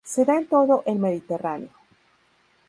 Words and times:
Se 0.11 0.25
da 0.25 0.35
en 0.35 0.47
todo 0.47 0.81
el 0.87 0.97
Mediterráneo. 0.97 1.69